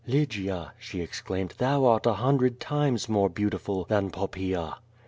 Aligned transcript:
"Lygia,'' 0.07 0.73
she 0.79 0.99
exclaimed, 0.99 1.53
"thou 1.59 1.85
art 1.85 2.07
a 2.07 2.13
hundred 2.15 2.59
times 2.59 3.07
more 3.07 3.29
beautiful 3.29 3.85
than 3.87 4.09
Poppaea!" 4.09 4.77